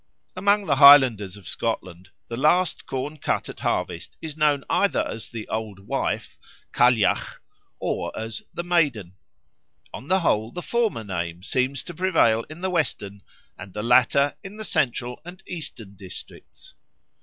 [0.35, 5.29] Among the Highlanders of Scotland the last corn cut at harvest is known either as
[5.29, 6.39] the Old Wife
[6.73, 7.37] (Cailleach)
[7.79, 9.13] or as the Maiden;
[9.93, 13.21] on the whole the former name seems to prevail in the western
[13.59, 16.73] and the latter in the central and eastern districts.